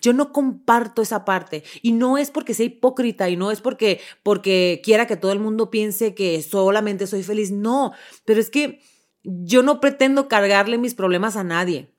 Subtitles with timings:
[0.00, 4.00] Yo no comparto esa parte y no es porque sea hipócrita y no es porque
[4.22, 7.92] porque quiera que todo el mundo piense que solamente soy feliz, no,
[8.24, 8.80] pero es que
[9.22, 11.92] yo no pretendo cargarle mis problemas a nadie.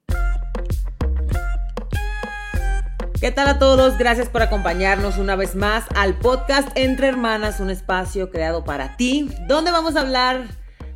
[3.19, 3.97] ¿Qué tal a todos?
[3.97, 9.29] Gracias por acompañarnos una vez más al podcast Entre Hermanas, un espacio creado para ti,
[9.45, 10.47] donde vamos a hablar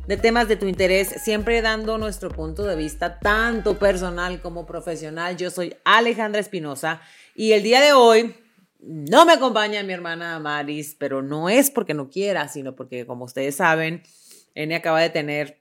[0.06, 5.36] de temas de tu interés, siempre dando nuestro punto de vista, tanto personal como profesional.
[5.36, 7.00] Yo soy Alejandra Espinosa
[7.34, 8.34] y el día de hoy
[8.80, 13.24] no me acompaña mi hermana Maris, pero no es porque no quiera, sino porque, como
[13.24, 14.02] ustedes saben,
[14.54, 15.58] Ene acaba de tener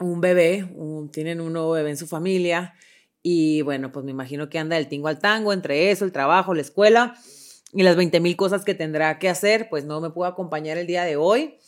[0.00, 0.68] un bebé,
[1.12, 2.74] tienen un nuevo bebé en su familia.
[3.22, 6.54] Y bueno, pues me imagino que anda del tingo al tango, entre eso, el trabajo,
[6.54, 7.14] la escuela
[7.72, 10.86] y las 20 mil cosas que tendrá que hacer, pues no me puedo acompañar el
[10.86, 11.58] día de hoy.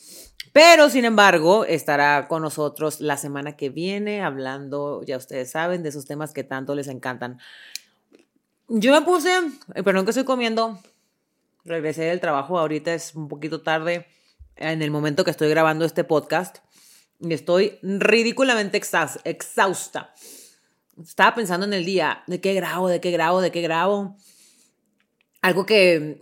[0.52, 5.90] Pero, sin embargo, estará con nosotros la semana que viene hablando, ya ustedes saben, de
[5.90, 7.38] esos temas que tanto les encantan.
[8.68, 9.30] Yo me puse,
[9.74, 10.78] eh, perdón que estoy comiendo,
[11.64, 14.06] regresé del trabajo, ahorita es un poquito tarde
[14.56, 16.58] en el momento que estoy grabando este podcast
[17.20, 18.80] y estoy ridículamente
[19.24, 20.12] exhausta.
[21.00, 24.16] Estaba pensando en el día, ¿de qué grabo, de qué grabo, de qué grabo?
[25.42, 26.20] Algo que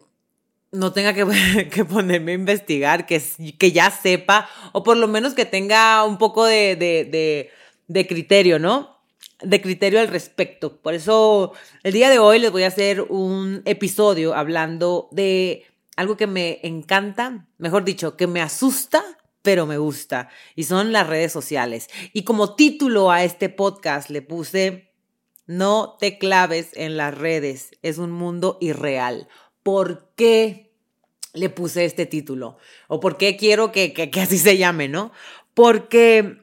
[0.73, 1.15] no tenga
[1.71, 3.23] que, ponerme a investigar, que,
[3.59, 7.51] que ya sepa, o por lo menos que tenga un poco de, de,
[7.87, 8.99] de, criterio, ¿no?
[9.41, 10.81] De criterio al respecto.
[10.81, 11.53] Por eso
[11.83, 15.65] el día de hoy les voy a hacer un episodio hablando de
[15.97, 19.03] algo que me encanta, mejor dicho, que me asusta,
[19.43, 21.89] pero me gusta, y son las redes sociales.
[22.13, 24.93] Y como título a este podcast le puse,
[25.47, 29.29] no te claves en las redes, es un mundo irreal
[29.69, 30.73] por qué
[31.35, 35.13] le puse este título o por qué quiero que, que, así se llame, ¿no?
[35.53, 36.39] Porque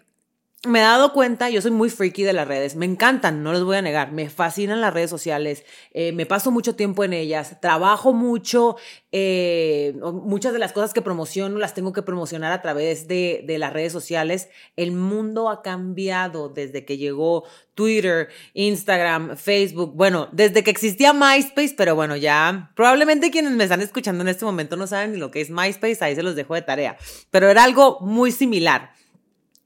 [0.67, 3.63] me he dado cuenta, yo soy muy freaky de las redes, me encantan, no les
[3.63, 7.59] voy a negar, me fascinan las redes sociales, eh, me paso mucho tiempo en ellas,
[7.61, 8.75] trabajo mucho,
[9.11, 13.57] eh, muchas de las cosas que promociono las tengo que promocionar a través de, de
[13.57, 14.49] las redes sociales.
[14.75, 17.43] El mundo ha cambiado desde que llegó
[17.75, 23.81] Twitter, Instagram, Facebook, bueno, desde que existía MySpace, pero bueno, ya probablemente quienes me están
[23.81, 26.55] escuchando en este momento no saben ni lo que es MySpace, ahí se los dejo
[26.55, 26.97] de tarea,
[27.31, 28.93] pero era algo muy similar.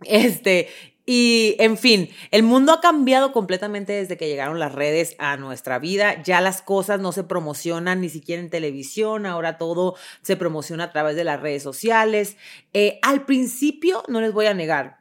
[0.05, 0.69] Este,
[1.11, 5.79] y en fin, el mundo ha cambiado completamente desde que llegaron las redes a nuestra
[5.79, 6.21] vida.
[6.21, 10.91] Ya las cosas no se promocionan ni siquiera en televisión, ahora todo se promociona a
[10.91, 12.37] través de las redes sociales.
[12.73, 14.98] Eh, al principio, no les voy a negar,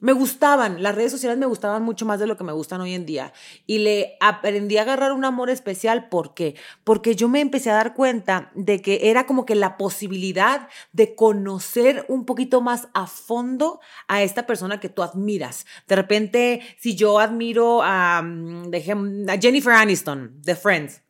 [0.00, 2.94] me gustaban, las redes sociales me gustaban mucho más de lo que me gustan hoy
[2.94, 3.32] en día.
[3.66, 6.08] Y le aprendí a agarrar un amor especial.
[6.08, 6.54] ¿Por qué?
[6.84, 11.14] Porque yo me empecé a dar cuenta de que era como que la posibilidad de
[11.16, 15.66] conocer un poquito más a fondo a esta persona que tú admiras.
[15.88, 18.70] De repente, si yo admiro a, mm,
[19.28, 21.02] a Jennifer Aniston de Friends,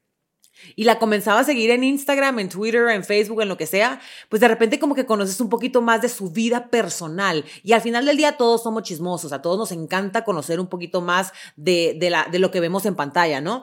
[0.76, 4.00] y la comenzaba a seguir en Instagram, en Twitter, en Facebook, en lo que sea,
[4.28, 7.44] pues de repente como que conoces un poquito más de su vida personal.
[7.62, 11.00] Y al final del día todos somos chismosos, a todos nos encanta conocer un poquito
[11.00, 13.62] más de, de, la, de lo que vemos en pantalla, ¿no?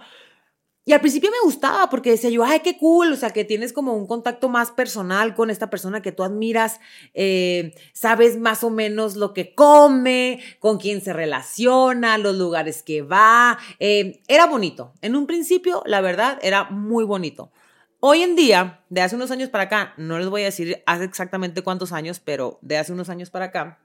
[0.88, 3.74] Y al principio me gustaba porque decía yo, ay, qué cool, o sea, que tienes
[3.74, 6.80] como un contacto más personal con esta persona que tú admiras,
[7.16, 13.02] eh, sabes más o menos lo que come, con quién se relaciona, los lugares que
[13.02, 13.58] va.
[13.80, 14.94] Eh, era bonito.
[15.02, 17.52] En un principio, la verdad, era muy bonito.
[18.00, 21.06] Hoy en día, de hace unos años para acá, no les voy a decir hace
[21.06, 23.80] exactamente cuántos años, pero de hace unos años para acá,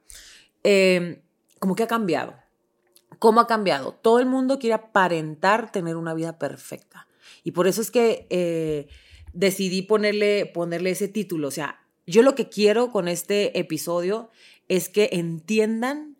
[0.64, 1.22] eh,
[1.58, 2.34] como que ha cambiado.
[3.20, 3.92] ¿Cómo ha cambiado?
[3.92, 7.06] Todo el mundo quiere aparentar tener una vida perfecta.
[7.44, 8.88] Y por eso es que eh,
[9.34, 11.48] decidí ponerle, ponerle ese título.
[11.48, 14.30] O sea, yo lo que quiero con este episodio
[14.68, 16.16] es que entiendan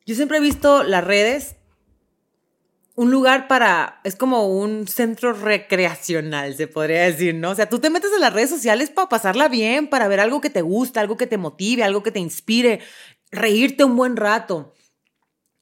[0.07, 1.55] Yo siempre he visto las redes
[2.97, 7.51] un lugar para, es como un centro recreacional, se podría decir, ¿no?
[7.51, 10.41] O sea, tú te metes en las redes sociales para pasarla bien, para ver algo
[10.41, 12.81] que te gusta, algo que te motive, algo que te inspire,
[13.31, 14.73] reírte un buen rato.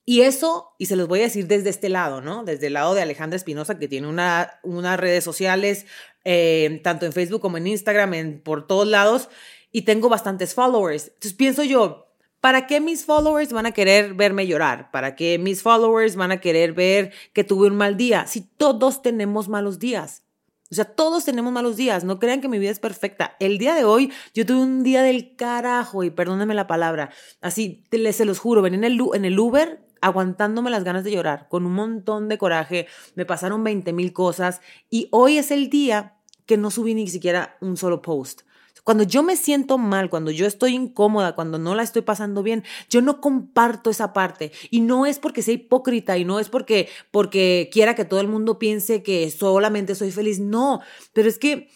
[0.07, 2.45] Y eso, y se los voy a decir desde este lado, ¿no?
[2.45, 5.87] Desde el lado de Alejandra Espinosa, que tiene una, unas redes sociales,
[6.25, 9.29] eh, tanto en Facebook como en Instagram, en, por todos lados,
[9.73, 11.09] y tengo bastantes followers.
[11.09, 12.04] Entonces pienso yo,
[12.45, 14.91] ¿Para qué mis followers van a querer verme llorar?
[14.91, 18.27] ¿Para qué mis followers van a querer ver que tuve un mal día?
[18.27, 20.25] Si todos tenemos malos días.
[20.71, 22.05] O sea, todos tenemos malos días.
[22.05, 23.35] No crean que mi vida es perfecta.
[23.41, 27.09] El día de hoy yo tuve un día del carajo y perdónenme la palabra.
[27.41, 31.49] Así, se los juro, venía en el, en el Uber aguantándome las ganas de llorar,
[31.49, 36.19] con un montón de coraje, me pasaron 20 mil cosas y hoy es el día
[36.45, 38.43] que no subí ni siquiera un solo post.
[38.85, 42.65] Cuando yo me siento mal, cuando yo estoy incómoda, cuando no la estoy pasando bien,
[42.91, 44.53] yo no comparto esa parte.
[44.71, 48.29] Y no es porque sea hipócrita y no es porque, porque quiera que todo el
[48.29, 50.39] mundo piense que solamente soy feliz.
[50.39, 50.83] No,
[51.15, 51.69] pero es que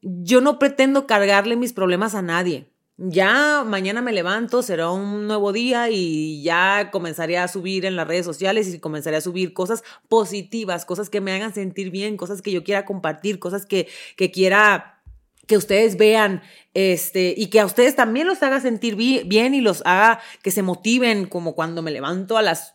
[0.00, 2.70] yo no pretendo cargarle mis problemas a nadie.
[2.96, 8.06] Ya mañana me levanto, será un nuevo día y ya comenzaré a subir en las
[8.06, 12.40] redes sociales y comenzaré a subir cosas positivas, cosas que me hagan sentir bien, cosas
[12.40, 15.02] que yo quiera compartir, cosas que, que quiera
[15.46, 16.42] que ustedes vean
[16.74, 20.62] este y que a ustedes también los haga sentir bien y los haga que se
[20.62, 22.74] motiven como cuando me levanto a las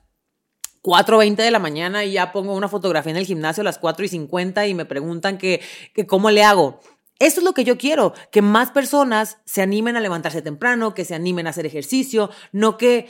[0.84, 4.06] 4.20 de la mañana y ya pongo una fotografía en el gimnasio a las 4
[4.06, 5.62] y 50 y me preguntan que,
[5.94, 6.80] que cómo le hago.
[7.20, 11.04] Eso es lo que yo quiero, que más personas se animen a levantarse temprano, que
[11.04, 13.10] se animen a hacer ejercicio, no que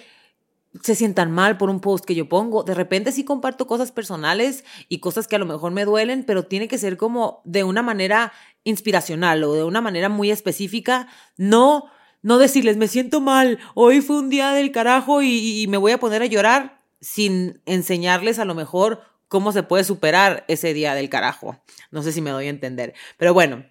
[0.82, 2.64] se sientan mal por un post que yo pongo.
[2.64, 6.46] De repente sí comparto cosas personales y cosas que a lo mejor me duelen, pero
[6.46, 8.34] tiene que ser como de una manera
[8.64, 11.08] inspiracional o de una manera muy específica.
[11.38, 11.86] No,
[12.22, 15.92] no decirles, me siento mal, hoy fue un día del carajo y, y me voy
[15.92, 20.96] a poner a llorar sin enseñarles a lo mejor cómo se puede superar ese día
[20.96, 21.62] del carajo.
[21.92, 22.94] No sé si me doy a entender.
[23.18, 23.66] Pero bueno,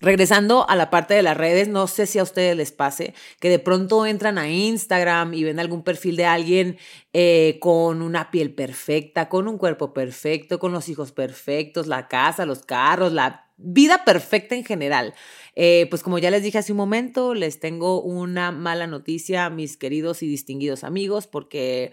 [0.00, 3.48] Regresando a la parte de las redes, no sé si a ustedes les pase que
[3.48, 6.78] de pronto entran a Instagram y ven algún perfil de alguien
[7.12, 12.46] eh, con una piel perfecta, con un cuerpo perfecto, con los hijos perfectos, la casa,
[12.46, 15.14] los carros, la vida perfecta en general.
[15.56, 19.76] Eh, pues como ya les dije hace un momento, les tengo una mala noticia mis
[19.76, 21.92] queridos y distinguidos amigos porque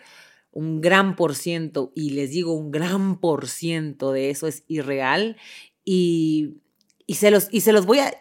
[0.52, 5.38] un gran por ciento, y les digo un gran por ciento de eso es irreal
[5.84, 6.62] y
[7.06, 8.14] y se los, y se los voy a,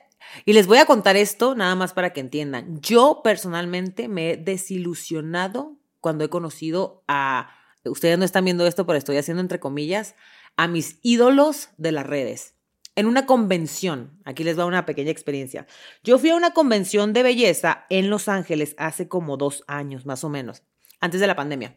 [0.44, 2.80] y les voy a contar esto nada más para que entiendan.
[2.80, 7.50] Yo personalmente me he desilusionado cuando he conocido a,
[7.84, 10.14] ustedes no están viendo esto, pero estoy haciendo entre comillas,
[10.56, 12.54] a mis ídolos de las redes.
[12.96, 15.66] En una convención, aquí les va una pequeña experiencia.
[16.04, 20.22] Yo fui a una convención de belleza en Los Ángeles hace como dos años, más
[20.22, 20.62] o menos,
[21.00, 21.76] antes de la pandemia.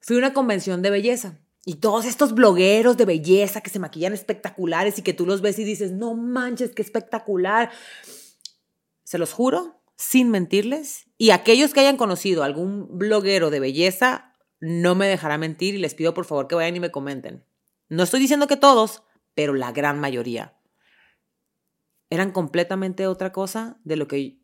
[0.00, 1.38] Fui a una convención de belleza.
[1.68, 5.58] Y todos estos blogueros de belleza que se maquillan espectaculares y que tú los ves
[5.58, 7.72] y dices, no manches, qué espectacular.
[9.02, 11.06] Se los juro, sin mentirles.
[11.18, 15.96] Y aquellos que hayan conocido algún bloguero de belleza, no me dejará mentir y les
[15.96, 17.44] pido por favor que vayan y me comenten.
[17.88, 19.02] No estoy diciendo que todos,
[19.34, 20.56] pero la gran mayoría.
[22.10, 24.38] Eran completamente otra cosa de lo que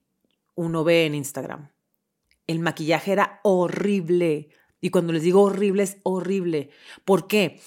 [0.57, 1.71] uno ve en Instagram.
[2.49, 4.49] El maquillaje era horrible,
[4.83, 6.71] y cuando les digo horrible, es horrible.
[7.05, 7.61] ¿Por qué?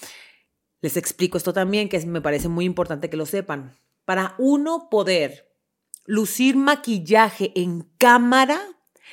[0.82, 3.74] Les explico esto también, que me parece muy importante que lo sepan.
[4.04, 5.50] Para uno poder
[6.04, 8.60] lucir maquillaje en cámara,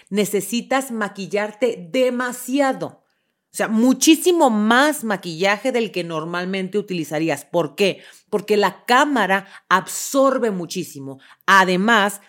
[0.09, 2.87] necesitas maquillarte demasiado.
[2.87, 7.45] O sea, muchísimo más maquillaje del que normalmente utilizarías.
[7.45, 8.03] ¿Por qué?
[8.29, 11.19] Porque la cámara absorbe muchísimo.
[11.45, 12.19] Además,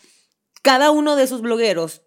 [0.63, 2.03] cada uno de esos blogueros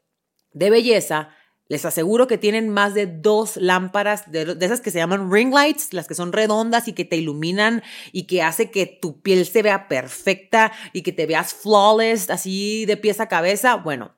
[0.53, 1.36] de belleza
[1.69, 5.93] les aseguro que tienen más de dos lámparas de, esas que se llaman ring lights,
[5.93, 9.61] las que son redondas y que te iluminan y que hace que tu piel se
[9.61, 13.75] vea perfecta y que te veas flawless, así de pies a cabeza.
[13.75, 14.15] Bueno,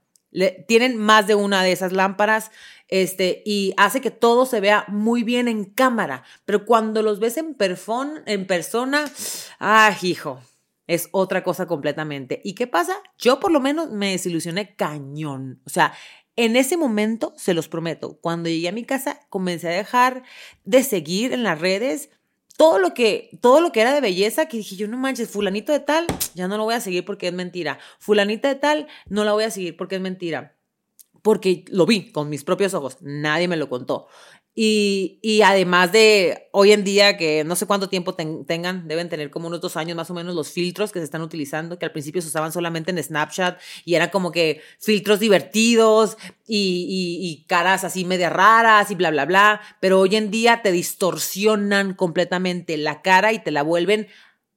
[0.67, 2.51] tienen más de una de esas lámparas
[2.87, 6.23] este, y hace que todo se vea muy bien en cámara.
[6.45, 7.55] Pero cuando los ves en,
[8.25, 9.05] en persona,
[9.59, 10.41] ¡ah, hijo!
[10.87, 12.41] Es otra cosa completamente.
[12.43, 12.93] ¿Y qué pasa?
[13.19, 15.61] Yo por lo menos me desilusioné cañón.
[15.63, 15.93] O sea,
[16.45, 20.23] en ese momento, se los prometo, cuando llegué a mi casa, comencé a dejar
[20.63, 22.11] de seguir en las redes
[22.55, 25.73] todo lo que, todo lo que era de belleza, que dije yo, no manches, fulanito
[25.73, 27.77] de tal, ya no lo voy a seguir porque es mentira.
[27.99, 30.55] Fulanita de tal, no la voy a seguir porque es mentira.
[31.21, 34.07] Porque lo vi con mis propios ojos, nadie me lo contó.
[34.61, 39.47] Y, además de hoy en día, que no sé cuánto tiempo tengan, deben tener como
[39.47, 42.21] unos dos años más o menos los filtros que se están utilizando, que al principio
[42.21, 48.03] se usaban solamente en Snapchat y eran como que filtros divertidos y, y caras así
[48.03, 49.61] media raras y bla, bla, bla.
[49.79, 54.07] Pero hoy en día te distorsionan completamente la cara y te la vuelven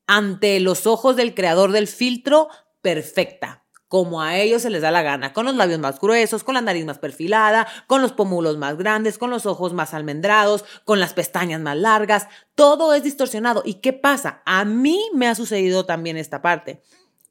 [0.08, 2.48] ante los ojos del creador del filtro
[2.80, 3.61] perfecta
[3.92, 6.62] como a ellos se les da la gana, con los labios más gruesos, con la
[6.62, 11.12] nariz más perfilada, con los pómulos más grandes, con los ojos más almendrados, con las
[11.12, 13.62] pestañas más largas, todo es distorsionado.
[13.66, 14.40] ¿Y qué pasa?
[14.46, 16.80] A mí me ha sucedido también esta parte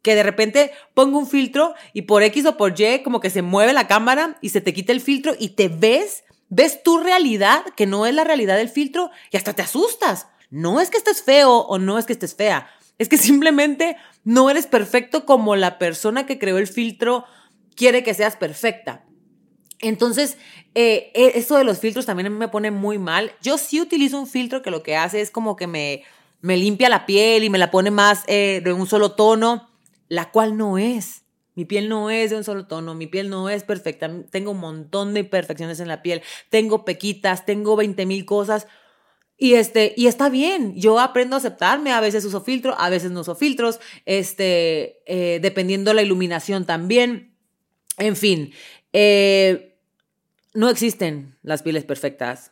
[0.04, 3.42] que de repente pongo un filtro y por X o por Y como que se
[3.42, 7.66] mueve la cámara y se te quita el filtro y te ves, ves tu realidad,
[7.76, 10.28] que no es la realidad del filtro y hasta te asustas.
[10.52, 14.50] No es que estés feo o no es que estés fea, es que simplemente no
[14.50, 17.26] eres perfecto como la persona que creó el filtro
[17.76, 19.06] quiere que seas perfecta.
[19.80, 20.38] Entonces,
[20.76, 23.32] eh, e, esto de los filtros también me pone muy mal.
[23.42, 26.04] Yo sí utilizo un filtro que lo que hace es como que me,
[26.42, 29.70] me limpia la piel y me la pone más eh, de un solo tono,
[30.08, 31.24] la cual no es.
[31.56, 34.60] Mi piel no es de un solo tono, mi piel no es perfecta, tengo un
[34.60, 38.68] montón de imperfecciones en la piel, tengo pequitas, tengo 20 mil cosas.
[39.44, 43.10] Y, este, y está bien, yo aprendo a aceptarme, a veces uso filtro, a veces
[43.10, 47.36] no uso filtros, este, eh, dependiendo la iluminación también.
[47.98, 48.54] En fin,
[48.94, 49.80] eh,
[50.54, 52.52] no existen las pieles perfectas.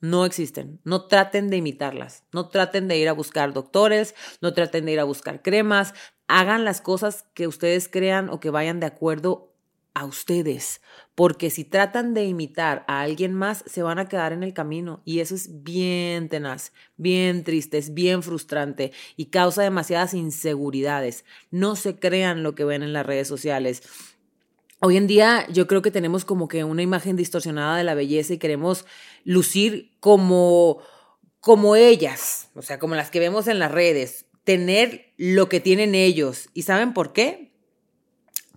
[0.00, 0.80] No existen.
[0.84, 2.22] No traten de imitarlas.
[2.32, 4.14] No traten de ir a buscar doctores.
[4.40, 5.94] No traten de ir a buscar cremas.
[6.28, 9.49] Hagan las cosas que ustedes crean o que vayan de acuerdo
[9.94, 10.80] a ustedes.
[11.14, 15.02] Porque si tratan de imitar a alguien más, se van a quedar en el camino.
[15.04, 21.24] Y eso es bien tenaz, bien triste, es bien frustrante y causa demasiadas inseguridades.
[21.50, 23.82] No se crean lo que ven en las redes sociales
[24.82, 28.32] Hoy en día yo creo que tenemos como que una imagen distorsionada de la belleza
[28.32, 28.86] y queremos
[29.24, 30.78] lucir como,
[31.40, 35.94] como ellas, o sea, como las que vemos en las redes, tener lo que tienen
[35.94, 36.48] ellos.
[36.54, 37.49] ¿Y saben por qué?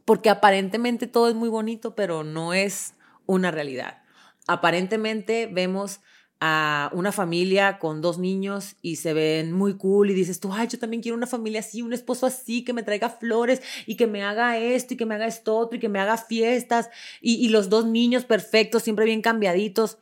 [0.06, 2.94] Porque aparentemente todo es muy bonito, pero no es
[3.26, 4.04] una realidad.
[4.48, 6.02] Aparentemente vemos
[6.46, 10.68] a una familia con dos niños y se ven muy cool y dices tú, ay,
[10.68, 14.08] yo también quiero una familia así, un esposo así, que me traiga flores y que
[14.08, 16.90] me haga esto y que me haga esto otro y que me haga fiestas
[17.22, 20.00] y, los dos niños perfectos, siempre bien cambiaditos.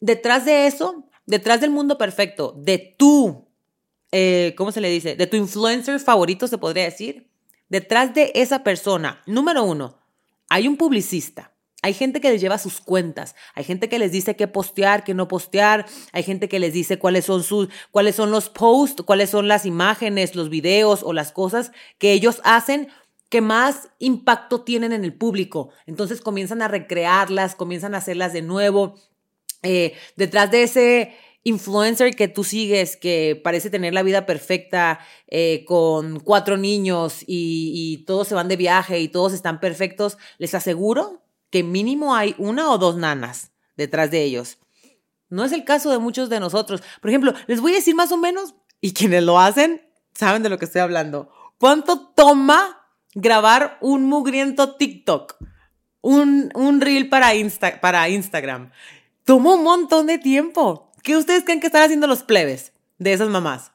[0.00, 3.46] Detrás de eso, detrás del mundo perfecto, de tu,
[4.10, 5.14] eh, ¿cómo se le dice?
[5.14, 7.28] De tu influencer favorito, se podría decir.
[7.68, 9.98] Detrás de esa persona, número uno,
[10.48, 11.54] hay un publicista
[11.84, 15.12] hay gente que les lleva sus cuentas, hay gente que les dice qué postear, qué
[15.12, 19.28] no postear, hay gente que les dice cuáles son sus, cuáles son los posts, cuáles
[19.28, 22.88] son las imágenes, los videos o las cosas que ellos hacen
[23.28, 25.72] que más impacto tienen en el público.
[25.84, 28.94] Entonces comienzan a recrearlas, comienzan a hacerlas de nuevo.
[29.62, 34.98] Eh, detrás de ese influencer que tú sigues, que parece tener la vida perfecta,
[35.28, 40.54] eh, con cuatro niños y, todos se van de viaje y todos están perfectos, les
[40.54, 44.58] aseguro que mínimo hay una o dos nanas detrás de ellos.
[45.28, 46.82] No es el caso de muchos de nosotros.
[47.00, 49.82] Por ejemplo, les voy a decir más o menos, y quienes lo hacen
[50.14, 51.30] saben de lo que estoy hablando.
[51.58, 55.36] ¿Cuánto toma grabar un mugriento TikTok?
[56.00, 57.32] Un, un reel para,
[57.80, 58.70] para Instagram.
[59.24, 60.92] Toma un montón de tiempo.
[61.04, 63.72] ¿Qué ustedes creen que están haciendo los plebes de esas mamás?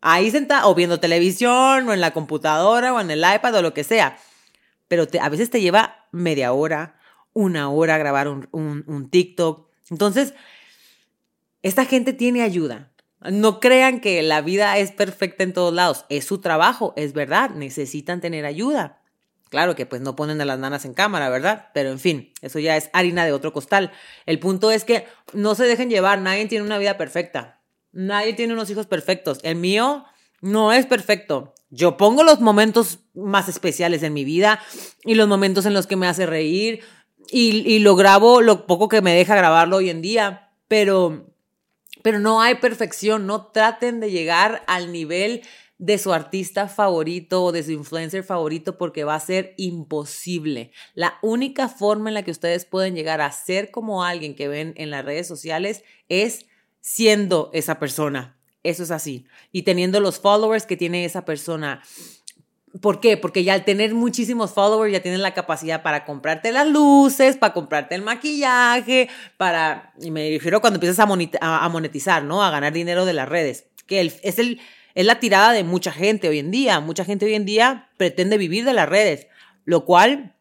[0.00, 3.74] Ahí sentados, o viendo televisión, o en la computadora, o en el iPad, o lo
[3.74, 4.16] que sea.
[4.86, 7.00] Pero a veces te lleva media hora,
[7.32, 9.68] una hora grabar un, un, TikTok.
[9.90, 10.34] Entonces,
[11.62, 12.92] esta gente tiene ayuda.
[13.28, 16.06] No crean que la vida es perfecta en todos lados.
[16.10, 17.50] Es su trabajo, es verdad.
[17.50, 19.01] Necesitan tener ayuda.
[19.52, 21.68] Claro que pues no ponen a las nanas en cámara, ¿verdad?
[21.74, 23.92] Pero en fin, eso ya es harina de otro costal.
[24.24, 26.22] El punto es que no se dejen llevar.
[26.22, 27.60] Nadie tiene una vida perfecta.
[27.92, 29.40] Nadie tiene unos hijos perfectos.
[29.42, 30.06] El mío
[30.40, 31.52] no es perfecto.
[31.68, 34.58] Yo pongo los momentos más especiales en mi vida
[35.04, 36.80] y los momentos en los que me hace reír
[37.30, 41.30] y, lo grabo lo poco que me deja grabarlo hoy en día, pero,
[42.00, 45.42] pero no hay perfección, no traten de llegar al nivel
[45.82, 50.70] de su artista favorito o de su influencer favorito porque va a ser imposible.
[50.94, 54.74] La única forma en la que ustedes pueden llegar a ser como alguien que ven
[54.76, 56.46] en las redes sociales es
[56.80, 58.38] siendo esa persona.
[58.62, 59.26] Eso es así.
[59.50, 61.82] Y teniendo los followers que tiene esa persona.
[62.80, 63.16] ¿Por qué?
[63.16, 67.54] Porque ya al tener muchísimos followers ya tienes la capacidad para comprarte las luces, para
[67.54, 72.44] comprarte el maquillaje, para, y me refiero cuando empiezas a monetizar, ¿no?
[72.44, 74.60] A ganar dinero de las redes, que es, el,
[74.94, 76.80] es la tirada de mucha gente hoy en día.
[76.80, 79.26] Mucha gente hoy en día pretende vivir de las redes,
[79.64, 80.34] lo cual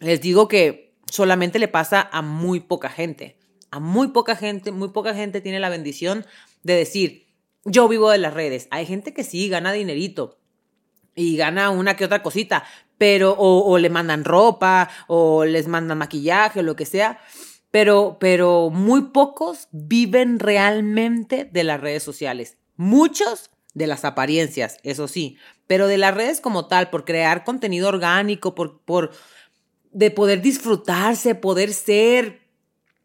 [0.00, 3.38] les digo que solamente le pasa a muy poca gente.
[3.70, 6.24] A muy poca gente, muy poca gente tiene la bendición
[6.62, 7.26] de decir,
[7.64, 8.68] yo vivo de las redes.
[8.70, 10.38] Hay gente que sí gana dinerito,
[11.14, 12.64] y gana una que otra cosita,
[12.98, 17.20] pero o, le mandan ropa o les mandan maquillaje o lo que sea,
[17.70, 22.56] pero, pero muy pocos viven realmente de las redes sociales.
[22.76, 27.88] Muchos de las apariencias, eso sí, pero de las redes como tal, por crear contenido
[27.88, 29.10] orgánico, por, por
[29.92, 32.40] de poder disfrutarse, poder ser,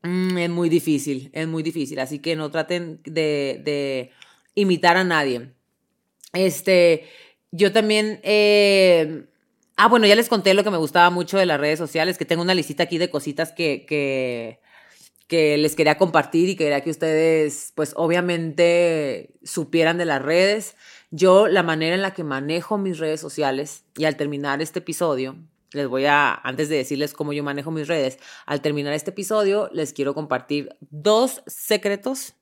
[0.04, 4.12] mm, es muy difícil, es muy difícil, así que no traten de, de
[4.56, 5.52] imitar a nadie.
[6.34, 7.08] Este,
[7.52, 9.26] yo también, eh,
[9.78, 12.26] ah, bueno, ya les conté lo que me gustaba mucho de las redes sociales, que
[12.26, 14.60] tengo una listita aquí de cositas que, que,
[15.30, 20.76] que les quería compartir y quería que ustedes, pues obviamente, supieran de las redes.
[21.12, 25.38] Yo, la manera en la que manejo mis redes sociales, y al terminar este episodio,
[25.72, 28.18] les voy a, antes de decirles cómo yo manejo mis redes,
[28.48, 32.34] al terminar este episodio, les quiero compartir dos secretos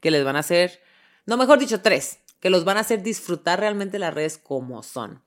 [0.00, 0.80] que les van a hacer,
[1.26, 5.24] no mejor dicho, tres, que los van a hacer disfrutar realmente las redes como son.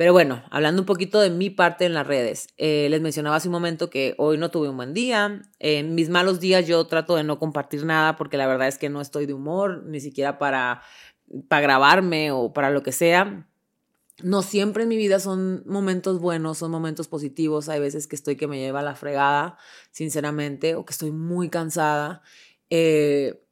[0.00, 3.48] Pero bueno, hablando un poquito de mi parte en las redes, eh, les mencionaba hace
[3.48, 5.42] un momento que hoy no tuve un buen día.
[5.58, 8.88] En mis malos días yo trato de no compartir nada porque la verdad es que
[8.88, 10.80] no estoy de humor, ni siquiera para,
[11.48, 13.46] para grabarme o para lo que sea.
[14.22, 17.68] No siempre en mi vida son momentos buenos, son momentos positivos.
[17.68, 19.58] Hay veces que estoy que me lleva a la fregada,
[19.90, 22.22] sinceramente, o que estoy muy cansada.
[22.70, 23.44] Eh,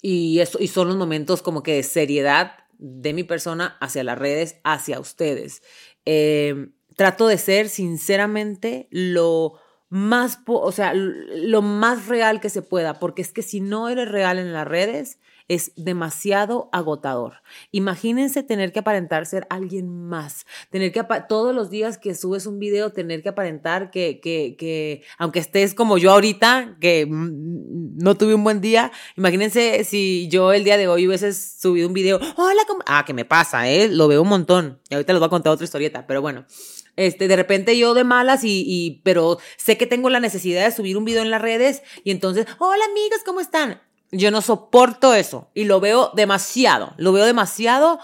[0.00, 4.18] y, eso, y son los momentos como que de seriedad de mi persona hacia las
[4.18, 5.62] redes, hacia ustedes.
[6.06, 9.60] Eh, trato de ser sinceramente lo
[9.90, 14.08] más, o sea, lo más real que se pueda, porque es que si no eres
[14.08, 15.18] real en las redes,
[15.50, 17.42] es demasiado agotador.
[17.72, 22.60] Imagínense tener que aparentar ser alguien más, tener que todos los días que subes un
[22.60, 28.36] video, tener que aparentar que, que, que aunque estés como yo ahorita, que no tuve
[28.36, 32.62] un buen día, imagínense si yo el día de hoy hubiese subido un video, hola,
[32.68, 32.84] ¿cómo?
[32.86, 33.88] ah, que me pasa, ¿eh?
[33.88, 34.80] Lo veo un montón.
[34.88, 36.46] Y ahorita les voy a contar otra historieta, pero bueno.
[36.94, 40.70] Este, de repente yo de malas y, y, pero sé que tengo la necesidad de
[40.70, 43.80] subir un video en las redes y entonces, hola amigos, ¿cómo están?
[44.12, 48.00] Yo no soporto eso y lo veo demasiado, lo veo demasiado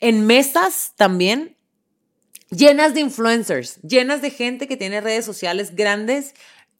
[0.00, 1.56] en mesas también
[2.50, 6.34] llenas de influencers, llenas de gente que tiene redes sociales grandes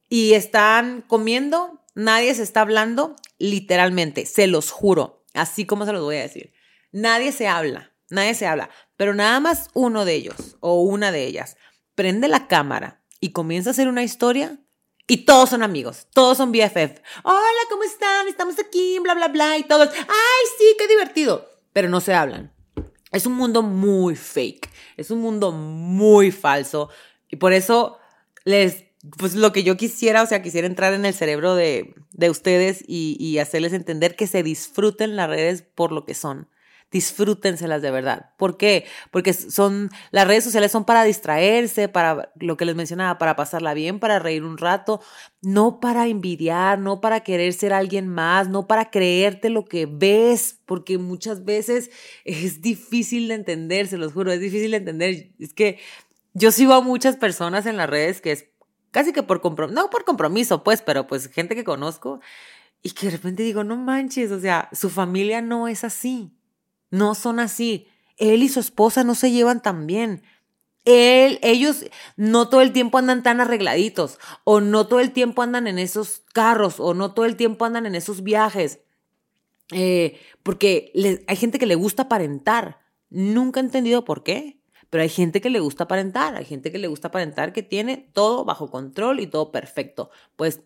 [0.08, 6.02] y están comiendo, nadie se está hablando, literalmente, se los juro, así como se los
[6.02, 6.52] voy a decir.
[6.92, 11.24] Nadie se habla, nadie se habla, pero nada más uno de ellos o una de
[11.24, 11.56] ellas
[11.94, 14.58] prende la cámara y comienza a hacer una historia
[15.06, 17.00] y todos son amigos, todos son BFF.
[17.24, 18.28] Hola, ¿cómo están?
[18.28, 19.58] Estamos aquí, bla, bla, bla.
[19.58, 21.48] Y todos, ay, sí, qué divertido.
[21.72, 22.52] Pero no se hablan.
[23.10, 26.88] Es un mundo muy fake, es un mundo muy falso.
[27.28, 27.98] Y por eso
[28.44, 28.84] les,
[29.18, 32.82] pues lo que yo quisiera, o sea, quisiera entrar en el cerebro de, de ustedes
[32.86, 36.48] y, y hacerles entender que se disfruten las redes por lo que son
[36.92, 38.30] disfrútenselas de verdad.
[38.36, 38.84] ¿Por qué?
[39.10, 43.74] Porque son, las redes sociales son para distraerse, para lo que les mencionaba, para pasarla
[43.74, 45.00] bien, para reír un rato,
[45.40, 50.60] no para envidiar, no para querer ser alguien más, no para creerte lo que ves,
[50.66, 51.90] porque muchas veces
[52.24, 55.32] es difícil de entender, se los juro, es difícil de entender.
[55.38, 55.78] Es que
[56.34, 58.46] yo sigo a muchas personas en las redes que es
[58.90, 62.20] casi que por compromiso, no por compromiso, pues, pero pues gente que conozco
[62.82, 66.32] y que de repente digo, no manches, o sea, su familia no es así.
[66.92, 67.88] No son así.
[68.18, 70.22] Él y su esposa no se llevan tan bien.
[70.84, 75.66] Él, ellos no todo el tiempo andan tan arregladitos, o no todo el tiempo andan
[75.68, 78.80] en esos carros, o no todo el tiempo andan en esos viajes.
[79.72, 80.92] Eh, porque
[81.26, 82.80] hay gente que le gusta aparentar.
[83.08, 86.36] Nunca he entendido por qué, pero hay gente que le gusta aparentar.
[86.36, 90.10] Hay gente que le gusta aparentar que tiene todo bajo control y todo perfecto.
[90.36, 90.60] Pues,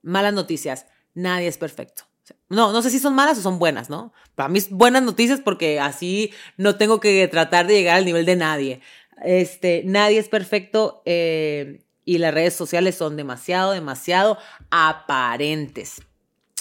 [0.00, 0.86] malas noticias.
[1.12, 2.09] Nadie es perfecto.
[2.48, 4.12] No, no sé si son malas o son buenas, ¿no?
[4.34, 8.36] Para mí buenas noticias porque así no tengo que tratar de llegar al nivel de
[8.36, 8.80] nadie.
[9.22, 14.38] Este, nadie es perfecto eh, y las redes sociales son demasiado, demasiado
[14.70, 16.02] aparentes.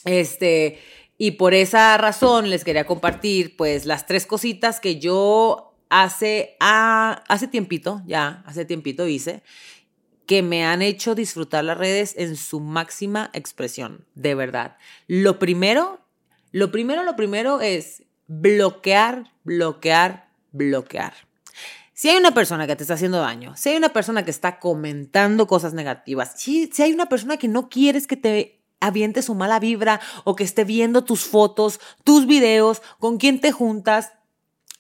[0.05, 0.79] Este,
[1.17, 7.23] y por esa razón les quería compartir pues las tres cositas que yo hace, ah,
[7.27, 9.41] hace tiempito, ya, hace tiempito hice
[10.29, 14.77] que me han hecho disfrutar las redes en su máxima expresión, de verdad.
[15.07, 16.01] Lo primero,
[16.51, 21.13] lo primero, lo primero es bloquear, bloquear, bloquear.
[21.95, 24.59] Si hay una persona que te está haciendo daño, si hay una persona que está
[24.59, 29.33] comentando cosas negativas, si, si hay una persona que no quieres que te aviente su
[29.33, 34.11] mala vibra o que esté viendo tus fotos, tus videos, con quién te juntas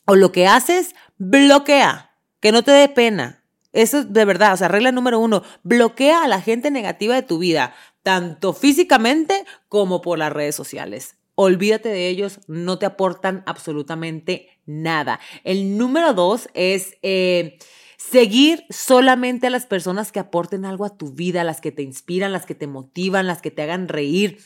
[0.05, 3.38] o lo que haces, bloquea, que no te dé pena,
[3.71, 7.23] eso es de verdad, o sea, regla número uno, bloquea a la gente negativa de
[7.23, 11.17] tu vida, tanto físicamente como por las redes sociales.
[11.35, 15.19] Olvídate de ellos, no te aportan absolutamente nada.
[15.43, 17.57] El número dos es eh,
[17.97, 22.31] seguir solamente a las personas que aporten algo a tu vida, las que te inspiran,
[22.31, 24.39] las que te motivan, las que te hagan reír,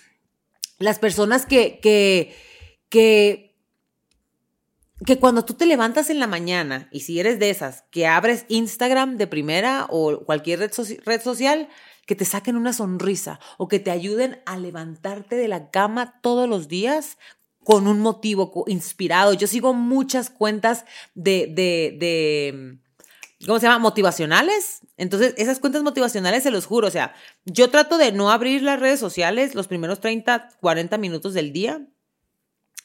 [0.80, 2.36] las personas que, que,
[2.90, 3.53] que
[5.06, 8.46] que cuando tú te levantas en la mañana y si eres de esas que abres
[8.48, 11.70] Instagram de primera o cualquier red, social,
[12.06, 16.48] que te saquen una sonrisa o que te ayuden a levantarte de la cama todos
[16.48, 17.18] los días
[17.64, 19.34] con un motivo inspirado.
[19.34, 20.86] Yo sigo muchas cuentas
[21.16, 22.78] de, de, de
[23.46, 23.80] ¿cómo se llama?
[23.80, 24.82] Motivacionales.
[24.98, 26.88] Entonces, esas cuentas motivacionales se los juro.
[26.88, 27.14] O sea,
[27.46, 31.88] yo trato de no abrir las redes sociales los primeros 30, 40 minutos del día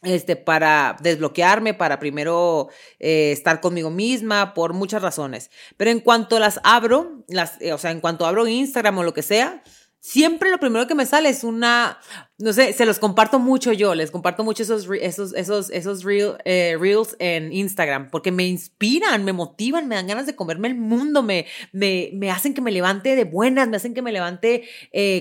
[0.03, 5.51] este, para desbloquearme, para primero eh, estar conmigo misma, por muchas razones.
[5.77, 9.15] Pero en cuanto las abro, las, eh, o sea, en cuanto abro Instagram o lo
[9.15, 9.63] que sea,
[10.01, 11.99] siempre lo primero que me sale es una,
[12.39, 16.77] no sé, se los comparto mucho yo, les comparto mucho esos, esos, esos, esos eh,
[16.79, 21.25] reels en Instagram, porque me inspiran, me motivan, me dan ganas de comerme el mundo,
[21.25, 24.69] me, me, me hacen que me levante de buenas, me hacen que me levante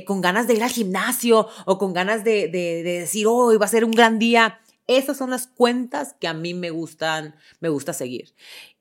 [0.05, 3.57] con ganas de ir al gimnasio o con ganas de, de, de decir, oh, hoy
[3.57, 4.59] va a ser un gran día.
[4.88, 8.34] Esas son las cuentas que a mí me gustan, me gusta seguir.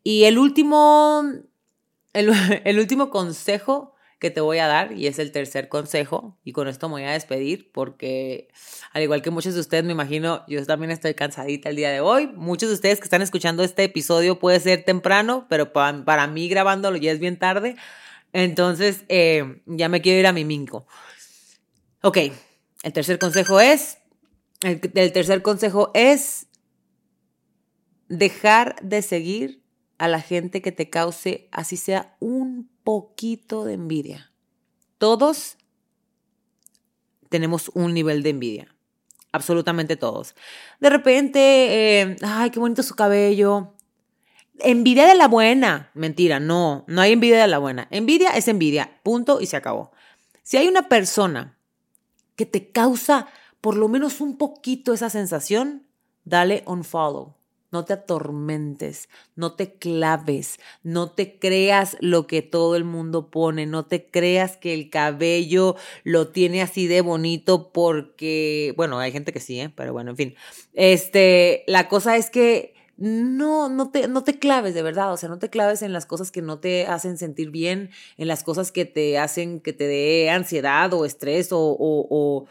[0.05, 1.25] Y el último,
[2.13, 6.69] el, último consejo que te voy a dar, y es el tercer consejo, y con
[6.69, 8.49] esto me voy a despedir porque,
[8.93, 12.01] al igual que muchos de ustedes, me imagino, yo también estoy cansadita el día de
[12.01, 12.29] hoy.
[12.29, 16.49] Muchos de ustedes que están escuchando este episodio puede ser temprano, pero para, para mí
[16.49, 17.77] grabándolo ya es bien tarde.
[18.33, 20.87] Entonces, eh, ya me quiero ir a mi minco.
[22.03, 22.19] Ok,
[22.85, 23.99] el tercer consejo es
[24.63, 26.47] el, tercer consejo es
[28.09, 29.63] dejar de seguir
[29.99, 34.33] a la gente que te cause, así sea un poquito de envidia.
[34.99, 35.57] Todos
[37.29, 38.75] tenemos un nivel de envidia.
[39.33, 40.35] Absolutamente todos.
[40.81, 43.75] De repente, eh, ay, qué bonito su cabello.
[44.59, 45.91] Envidia de la buena.
[45.95, 47.89] Mentira, no, no hay envidia de la buena.
[47.91, 49.93] Envidia es envidia, punto y se acabó.
[50.43, 51.59] Si hay una persona
[52.37, 53.27] que te causa
[53.67, 55.89] por lo menos un poquito esa sensación,
[56.25, 57.35] dale un follow.
[57.73, 63.67] No te atormentes, no te claves, no te creas lo que todo el mundo pone,
[63.67, 65.75] no te creas que el cabello
[66.05, 69.73] lo tiene así de bonito porque, bueno, hay gente que sí, ¿eh?
[69.75, 70.35] pero bueno, en fin.
[70.73, 75.29] Este, la cosa es que no, no te, no te claves de verdad, o sea,
[75.29, 78.73] no te claves en las cosas que no te hacen sentir bien, en las cosas
[78.73, 82.47] que te hacen que te dé ansiedad o estrés o,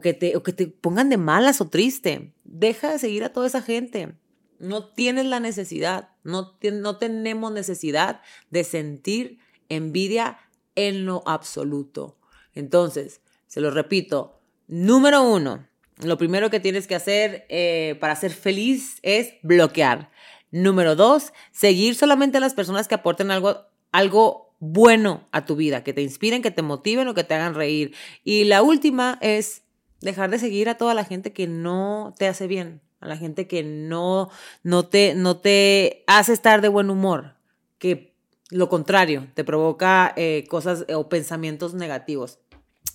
[0.00, 2.32] que te, o que te pongan de malas o triste.
[2.44, 4.14] Deja de seguir a toda esa gente.
[4.58, 10.38] No tienes la necesidad, no, no tenemos necesidad de sentir envidia
[10.74, 12.16] en lo absoluto.
[12.54, 15.66] Entonces, se lo repito, número uno,
[16.02, 20.10] lo primero que tienes que hacer eh, para ser feliz es bloquear.
[20.50, 25.84] Número dos, seguir solamente a las personas que aporten algo, algo bueno a tu vida,
[25.84, 27.94] que te inspiren, que te motiven o que te hagan reír.
[28.24, 29.63] Y la última es
[30.04, 33.48] dejar de seguir a toda la gente que no te hace bien, a la gente
[33.48, 34.30] que no,
[34.62, 37.34] no, te, no te hace estar de buen humor,
[37.78, 38.14] que
[38.50, 42.38] lo contrario, te provoca eh, cosas o pensamientos negativos.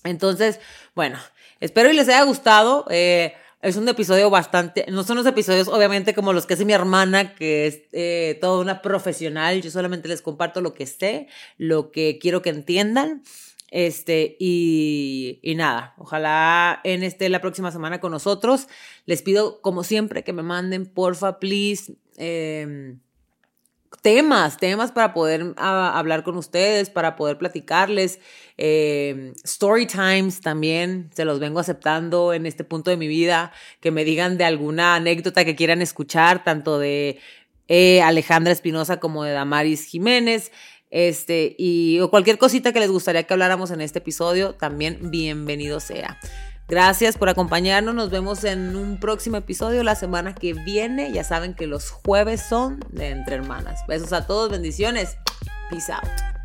[0.04, 0.60] Entonces,
[0.96, 1.18] bueno,
[1.60, 2.86] espero y les haya gustado.
[2.90, 6.72] Eh, es un episodio bastante, no son los episodios obviamente como los que hace mi
[6.72, 9.62] hermana, que es eh, toda una profesional.
[9.62, 13.24] Yo solamente les comparto lo que sé, lo que quiero que entiendan.
[13.72, 18.68] Este, y, y, nada, ojalá en este la próxima semana con nosotros.
[19.06, 23.00] Les pido, como siempre, que me manden, porfa, please, em,
[24.02, 28.20] temas, temas para poder hablar con ustedes, para poder platicarles.
[28.58, 33.52] Eh, story times también, se los vengo aceptando en este punto de mi vida,
[33.82, 37.20] que me digan de alguna anécdota que quieran escuchar, tanto de
[37.68, 40.52] eh, Alejandra Espinosa como de Damaris Jiménez.
[40.90, 45.80] Este, y o cualquier cosita que les gustaría que habláramos en este episodio, también bienvenido
[45.80, 46.20] sea.
[46.68, 47.96] Gracias por acompañarnos.
[47.96, 51.12] Nos vemos en un próximo episodio la semana que viene.
[51.12, 53.82] Ya saben que los jueves son de Entre Hermanas.
[53.88, 55.18] Besos a todos, bendiciones.
[55.72, 56.39] Peace out.